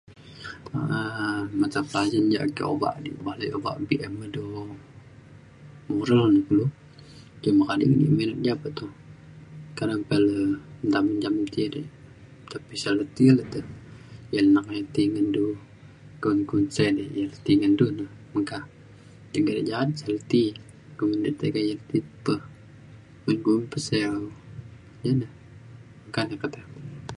um 0.75 1.45
matapelajaran 1.59 2.33
ja 2.35 2.39
ake 2.45 2.61
obak 2.73 2.95
di 3.03 3.09
bale 3.25 3.45
obak 3.57 3.75
BM 3.87 4.13
ngan 4.19 4.31
du 4.37 4.43
moral 5.87 6.23
ne 6.33 6.39
kulu. 6.47 6.65
ke 7.41 7.49
mading 7.59 7.93
ja 8.45 8.53
pe 8.61 8.69
toh. 8.77 8.93
kadang 9.77 10.03
pe 10.09 10.15
le 10.25 10.35
nta 10.89 10.99
menjam 11.05 11.35
ji 11.53 11.63
de 11.73 11.81
tapi 12.51 12.73
selalu 12.81 13.03
ti 13.15 13.25
le 13.37 13.43
te 13.53 13.59
yak 14.35 14.45
ti 14.93 15.01
ngan 15.11 15.27
du. 15.35 15.45
kawan 16.21 16.39
kun 16.49 16.63
sek 16.75 16.89
ti 17.45 17.51
ngan 17.59 17.73
du 17.79 17.85
na 17.99 18.05
meka. 18.33 18.59
ti 19.31 19.37
kerja 19.47 19.77
seperti 19.99 20.41
ti 21.39 21.47
pe 22.25 22.33
ngan 23.23 23.37
du 23.45 23.53
pesew 23.71 24.13
ja 25.03 25.11
na 25.21 25.27
meka 26.15 26.21
pe 26.41 26.47
te. 26.53 26.61